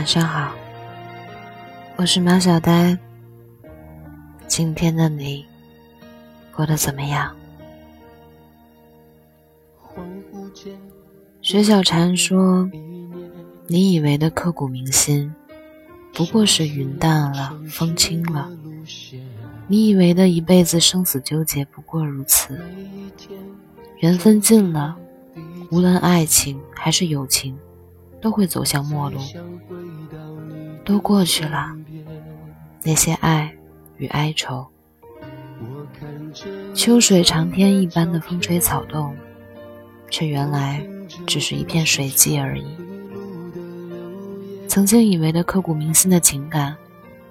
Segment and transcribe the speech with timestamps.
[0.00, 0.54] 晚上好，
[1.96, 2.96] 我是马小呆。
[4.48, 5.44] 今天的你
[6.56, 7.36] 过得怎么样？
[11.42, 12.66] 薛小禅说
[13.68, 15.30] ：“你以为的刻骨铭心，
[16.14, 18.48] 不过是云淡了，风轻了；
[19.68, 22.58] 你以为的一辈子生死纠结，不过如此。
[23.98, 24.96] 缘分尽了，
[25.70, 27.54] 无论爱情还是友情。”
[28.20, 29.18] 都会走向末路，
[30.84, 31.74] 都过去了。
[32.82, 33.52] 那些爱
[33.96, 34.66] 与哀愁，
[36.74, 39.14] 秋水长天一般的风吹草动，
[40.10, 40.82] 却原来
[41.26, 42.64] 只是一片水迹而已。
[44.68, 46.76] 曾经以为的刻骨铭心的情感，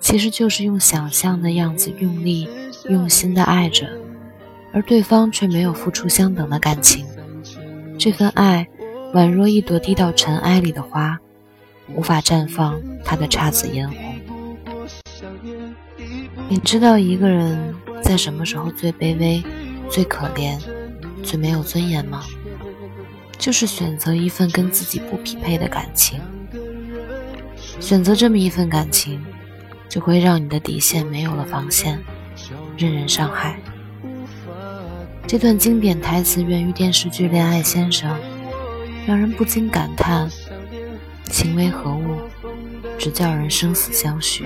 [0.00, 2.48] 其实就是用想象的样子用力、
[2.88, 3.88] 用心的爱着，
[4.72, 7.06] 而对方却没有付出相等的感情。
[7.98, 8.66] 这份爱。
[9.12, 11.18] 宛若一朵滴到尘埃里的花，
[11.94, 13.96] 无法绽放它的姹紫嫣红。
[16.48, 19.42] 你知道一个人在什么时候最卑微、
[19.88, 20.58] 最可怜、
[21.24, 22.22] 最没有尊严吗？
[23.36, 26.20] 就是选择一份跟自己不匹配的感情。
[27.80, 29.20] 选择这么一份感情，
[29.88, 31.98] 就会让你的底线没有了防线，
[32.76, 33.58] 任人伤害。
[35.26, 38.10] 这段经典台词源于电视剧《恋爱先生》。
[39.06, 40.28] 让人不禁感叹：
[41.24, 42.20] 情为何物，
[42.98, 44.44] 只叫人生死相许。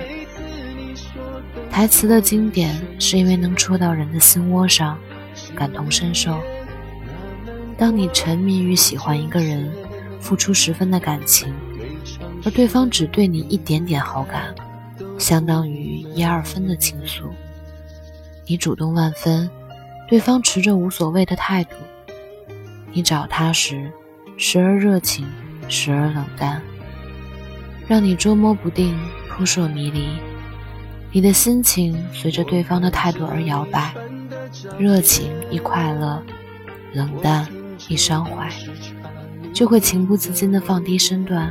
[1.69, 4.97] 台词的经典，是因为能戳到人的心窝上，
[5.53, 6.39] 感同身受。
[7.77, 9.71] 当你沉迷于喜欢一个人，
[10.21, 11.53] 付出十分的感情，
[12.45, 14.55] 而对方只对你一点点好感，
[15.19, 17.29] 相当于一二分的情愫。
[18.47, 19.49] 你主动万分，
[20.07, 21.75] 对方持着无所谓的态度。
[22.93, 23.91] 你找他时，
[24.37, 25.25] 时而热情，
[25.69, 26.61] 时而冷淡，
[27.87, 28.97] 让你捉摸不定，
[29.29, 30.09] 扑朔迷离。
[31.11, 33.93] 你的心情随着对方的态度而摇摆，
[34.77, 36.21] 热情一快乐，
[36.93, 37.47] 冷淡
[37.87, 38.51] 一伤怀，
[39.53, 41.49] 就会情不自禁地放低身段，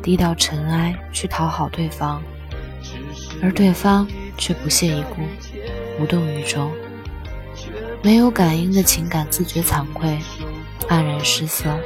[0.00, 2.22] 低到尘埃去讨好对方，
[3.42, 4.06] 而对方
[4.38, 5.22] 却不屑一顾，
[6.00, 6.70] 无动于衷。
[8.02, 10.18] 没有感应的情感自觉惭愧，
[10.88, 11.76] 黯然失色。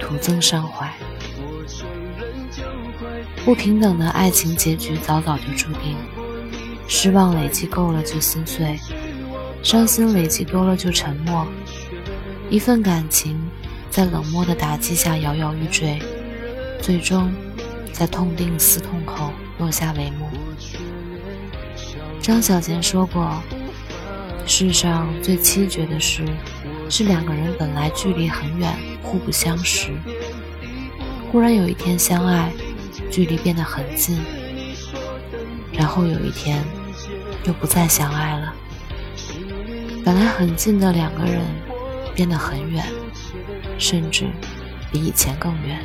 [0.00, 0.92] 徒增伤怀，
[3.44, 5.96] 不平等的爱情结局早早就注定。
[6.86, 8.78] 失望累积够了就心碎，
[9.62, 11.46] 伤心累积多了就沉默。
[12.50, 13.40] 一份感情
[13.90, 15.98] 在冷漠的打击下摇摇欲坠，
[16.80, 17.32] 最终
[17.90, 20.28] 在痛定思痛后落下帷幕。
[22.20, 23.42] 张小娴说过
[24.46, 26.22] ：“世上最凄绝的事。”
[26.96, 28.72] 是两个人本来距离很远，
[29.02, 29.90] 互不相识，
[31.28, 32.52] 忽然有一天相爱，
[33.10, 34.22] 距离变得很近，
[35.72, 36.62] 然后有一天
[37.46, 38.54] 又不再相爱了。
[40.04, 41.40] 本来很近的两个人
[42.14, 42.86] 变得很远，
[43.76, 44.26] 甚至
[44.92, 45.84] 比以前更远。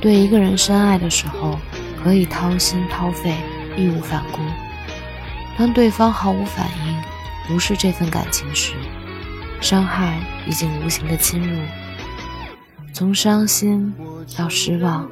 [0.00, 1.58] 对一个人深爱的时候，
[2.00, 3.34] 可以掏心掏肺，
[3.76, 4.38] 义无反顾；
[5.58, 8.74] 当对方毫无反应，无视这份感情时，
[9.60, 11.60] 伤害已经无形的侵入，
[12.92, 13.92] 从伤心
[14.36, 15.08] 到失望，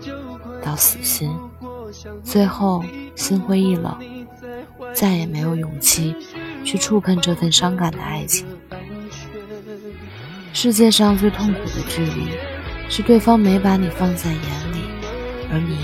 [0.62, 1.30] 到死心，
[2.24, 2.82] 最后
[3.14, 3.96] 心灰意冷，
[4.94, 6.16] 再也没有勇气
[6.64, 8.46] 去触碰这份伤感的爱情。
[10.52, 12.30] 世界上最痛苦的距离，
[12.88, 14.40] 是对方没把你放在眼
[14.72, 14.80] 里，
[15.52, 15.76] 而你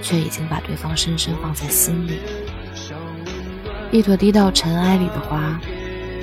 [0.00, 2.20] 却已经把对方深深放在心里。
[3.90, 5.60] 一朵滴到尘埃里的花，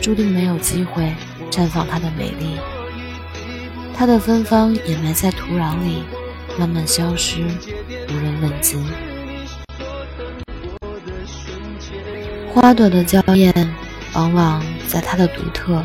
[0.02, 1.14] 注定没有机会。
[1.52, 2.58] 绽放它的美丽，
[3.94, 6.04] 它的芬芳掩埋在土壤里，
[6.60, 7.42] 慢慢消失，
[8.10, 8.84] 无人问津。
[12.54, 13.54] 花朵的娇艳，
[14.14, 15.84] 往往在它的独特、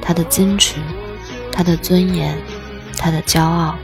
[0.00, 0.76] 它的矜持、
[1.52, 2.36] 它的尊严、
[2.96, 3.76] 它的骄傲。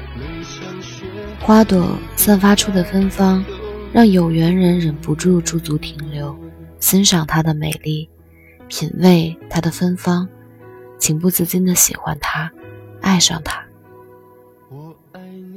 [1.40, 3.44] 花朵散发出的芬芳，
[3.92, 6.34] 让有缘人忍不住驻足停留，
[6.80, 8.08] 欣赏它的美丽，
[8.68, 10.26] 品味它的芬芳。
[11.04, 12.50] 情不自禁的喜欢他，
[13.02, 13.62] 爱上他。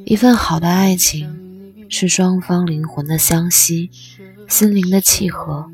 [0.04, 3.90] 一份好的爱情，是双方灵魂的相吸，
[4.50, 5.72] 心灵的契合，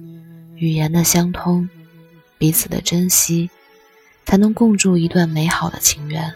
[0.54, 1.68] 语言的相通，
[2.38, 3.50] 彼此的珍惜，
[4.28, 6.32] 才能共筑一段美好的情缘。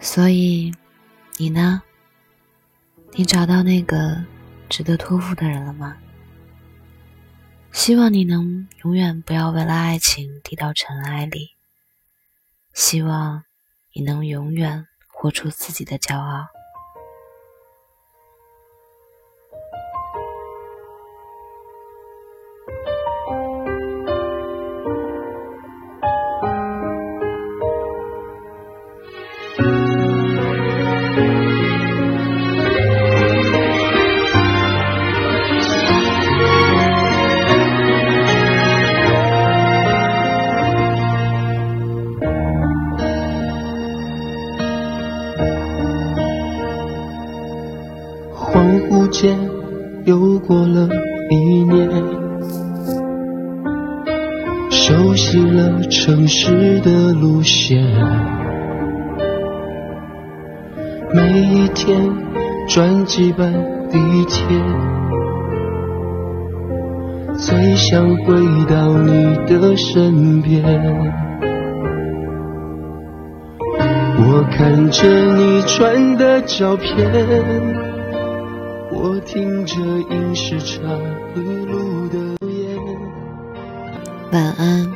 [0.00, 0.72] 所以，
[1.36, 1.82] 你呢？
[3.12, 4.16] 你找到那个
[4.70, 5.94] 值得托付的人了吗？
[7.72, 11.50] 希望你能永远不要为了爱情低到尘埃里。
[12.72, 13.44] 希望
[13.92, 16.59] 你能永远活出自己的骄傲。
[50.72, 50.88] 了
[51.30, 51.88] 一年，
[54.70, 57.82] 熟悉了城市的路线，
[61.14, 62.10] 每一天
[62.68, 63.52] 转几班
[63.90, 64.56] 地铁，
[67.36, 68.34] 最想回
[68.68, 70.62] 到你的身边。
[74.22, 77.10] 我看着你传的照片，
[78.92, 80.82] 我听着影视差
[81.36, 82.76] 一路的留言。
[84.32, 84.92] 晚安，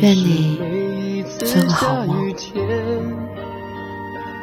[0.00, 2.18] 愿你做个好梦。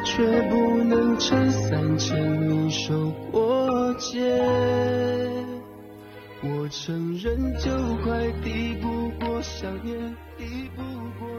[0.04, 2.16] 却不能撑伞牵
[2.48, 4.40] 你手过街。
[6.42, 7.70] 我承认，就
[8.02, 9.98] 快抵不过想念，
[10.38, 10.82] 抵不
[11.18, 11.35] 过。